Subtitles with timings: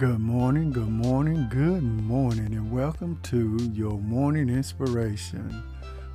[0.00, 5.62] Good morning, good morning, good morning, and welcome to your morning inspiration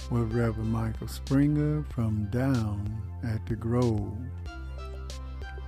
[0.10, 4.18] with Reverend Michael Springer from Down at the Grove.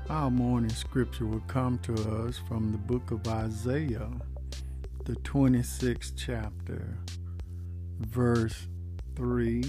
[0.10, 1.94] Our morning scripture will come to
[2.26, 4.10] us from the book of Isaiah,
[5.06, 6.98] the 26th chapter,
[8.00, 8.66] verse
[9.16, 9.64] 3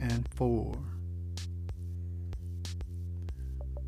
[0.00, 0.74] and 4.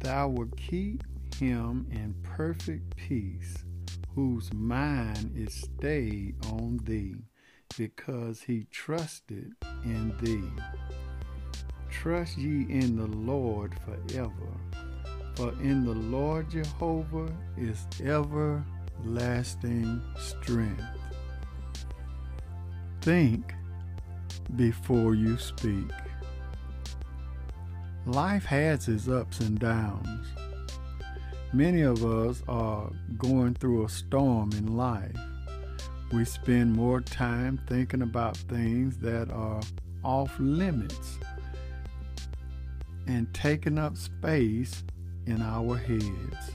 [0.00, 1.02] Thou wilt keep
[1.38, 3.64] him in perfect peace,
[4.14, 7.16] whose mind is stayed on thee,
[7.76, 10.50] because he trusted in thee.
[11.90, 14.52] Trust ye in the Lord forever,
[15.36, 20.82] for in the Lord Jehovah is everlasting strength.
[23.00, 23.54] Think
[24.56, 25.90] before you speak.
[28.06, 30.26] Life has its ups and downs.
[31.54, 35.16] Many of us are going through a storm in life.
[36.12, 39.62] We spend more time thinking about things that are
[40.04, 41.18] off limits
[43.06, 44.84] and taking up space
[45.26, 46.52] in our heads.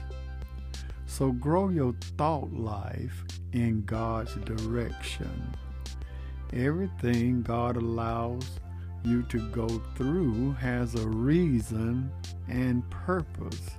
[1.06, 5.56] So grow your thought life in God's direction.
[6.52, 8.48] Everything God allows
[9.04, 12.12] you to go through has a reason
[12.48, 13.70] and purpose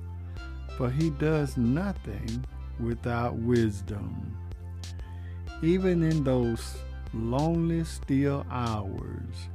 [0.77, 2.45] for he does nothing
[2.79, 4.37] without wisdom.
[5.61, 6.77] Even in those
[7.13, 9.49] lonely, still hours,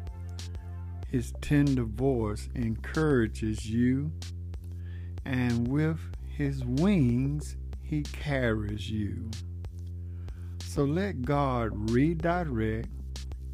[1.09, 4.11] his tender voice encourages you,
[5.25, 9.31] and with his wings, he carries you.
[10.65, 12.89] So let God redirect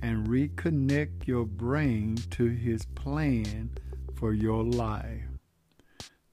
[0.03, 3.71] and reconnect your brain to his plan
[4.15, 5.36] for your life.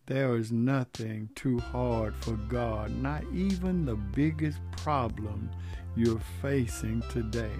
[0.06, 5.50] There is nothing too hard for God, not even the biggest problem
[5.96, 7.56] you're facing today.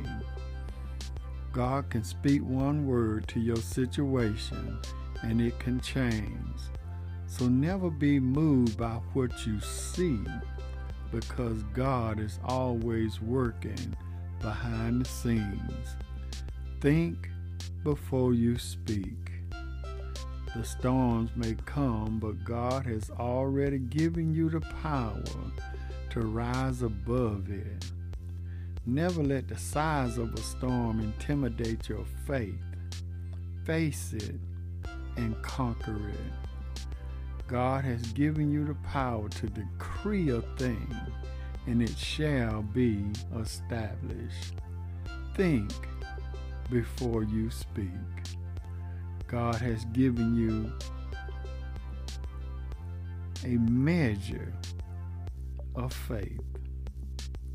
[1.54, 4.78] God can speak one word to your situation
[5.22, 6.60] and it can change.
[7.28, 10.20] So never be moved by what you see
[11.12, 13.96] because God is always working
[14.42, 15.96] behind the scenes.
[16.82, 17.30] Think
[17.84, 19.33] before you speak.
[20.56, 25.24] The storms may come, but God has already given you the power
[26.12, 27.92] to rise above it.
[28.86, 32.62] Never let the size of a storm intimidate your faith.
[33.66, 34.36] Face it
[35.18, 36.54] and conquer it.
[37.48, 40.96] God has given you the power to decree a thing,
[41.66, 43.04] and it shall be
[43.42, 44.54] established.
[45.36, 45.72] Think
[46.70, 47.90] before you speak.
[49.34, 50.72] God has given you
[53.44, 54.54] a measure
[55.74, 56.40] of faith,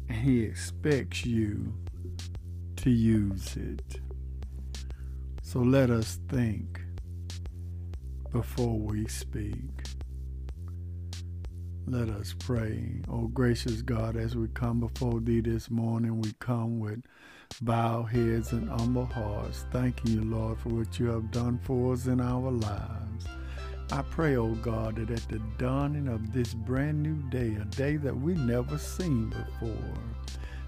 [0.09, 1.73] and He expects you
[2.79, 4.01] to use it.
[5.43, 6.81] So let us think
[8.33, 9.85] before we speak.
[11.87, 13.03] Let us pray.
[13.09, 17.05] Oh, gracious God, as we come before Thee this morning, we come with
[17.63, 22.07] bow heads and humble hearts, thanking you, Lord, for what you have done for us
[22.07, 23.27] in our lives.
[23.91, 27.97] I pray, oh God, that at the dawning of this brand new day, a day
[27.97, 29.95] that we never seen before,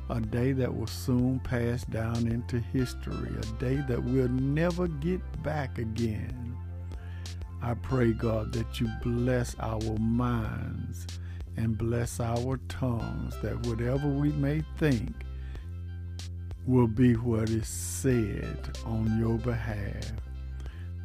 [0.09, 5.21] a day that will soon pass down into history, a day that we'll never get
[5.43, 6.57] back again.
[7.63, 11.07] I pray, God, that you bless our minds
[11.57, 15.13] and bless our tongues, that whatever we may think,
[16.67, 20.13] will be what is said on your behalf.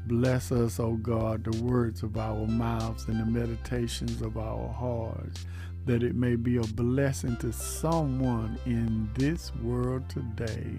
[0.08, 5.46] Bless us, O God, the words of our mouths and the meditations of our hearts,
[5.86, 10.78] that it may be a blessing to someone in this world today.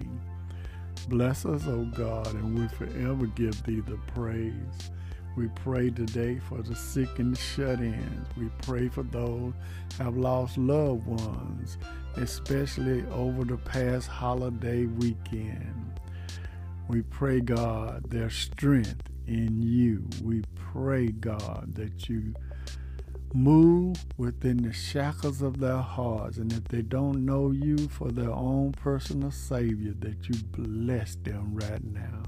[1.09, 4.91] Bless us, O God, and we forever give thee the praise.
[5.37, 8.27] We pray today for the sick and the shut-ins.
[8.35, 9.53] We pray for those
[9.99, 11.77] have lost loved ones,
[12.15, 15.99] especially over the past holiday weekend.
[16.87, 20.09] We pray, God, their strength in you.
[20.23, 22.33] We pray, God, that you
[23.31, 26.37] move within the shackles of their hearts.
[26.37, 31.53] And if they don't know you for their own personal Savior, that you bless them
[31.53, 32.23] right now.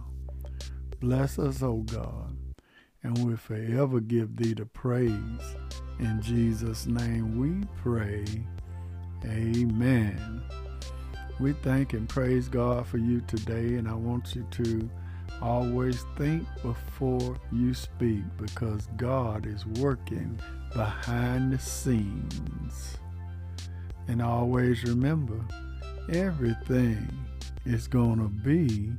[1.00, 2.38] Bless us, O oh God
[3.03, 5.55] and will forever give thee the praise.
[5.99, 8.25] In Jesus' name we pray.
[9.25, 10.41] Amen.
[11.39, 14.89] We thank and praise God for you today, and I want you to
[15.41, 20.39] always think before you speak because God is working
[20.73, 22.97] behind the scenes.
[24.07, 25.39] And always remember,
[26.11, 27.07] everything
[27.65, 28.91] is going to be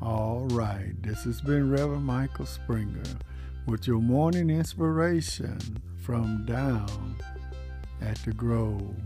[0.00, 0.94] all right.
[1.02, 3.02] This has been Reverend Michael Springer
[3.66, 5.58] with your morning inspiration
[5.98, 7.16] from down
[8.00, 8.96] at the Grove.